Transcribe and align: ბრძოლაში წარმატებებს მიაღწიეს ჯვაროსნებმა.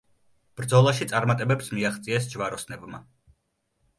ბრძოლაში 0.59 1.07
წარმატებებს 1.11 1.69
მიაღწიეს 1.79 2.27
ჯვაროსნებმა. 2.31 3.03